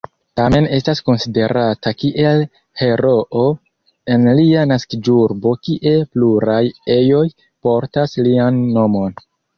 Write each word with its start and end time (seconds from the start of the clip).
Tamen 0.39 0.67
estas 0.75 1.01
konsiderata 1.09 1.91
kiel 2.03 2.41
heroo 2.81 3.43
en 4.15 4.25
lia 4.39 4.63
naskiĝurbo 4.73 5.53
kie 5.69 5.93
pluraj 6.17 6.61
ejoj 6.99 7.25
portas 7.69 8.17
lian 8.29 8.63
nomon. 8.81 9.19